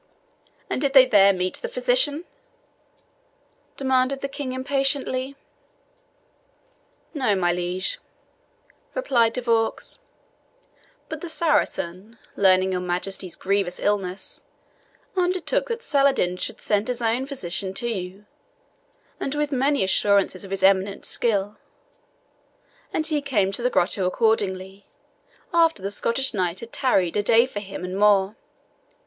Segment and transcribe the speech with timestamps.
[0.67, 2.25] "And did they there meet the physician?"
[3.77, 5.35] demanded the King impatiently.
[7.13, 7.99] "No, my liege,"
[8.95, 9.99] replied De Vaux;
[11.07, 14.43] "but the Saracen, learning your Majesty's grievous illness,
[15.15, 18.25] undertook that Saladin should send his own physician to you,
[19.19, 21.57] and with many assurances of his eminent skill;
[22.91, 24.87] and he came to the grotto accordingly,
[25.53, 28.35] after the Scottish knight had tarried a day for him and more.